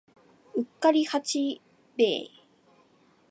[0.55, 1.61] うっかり八
[1.95, 2.29] 兵衛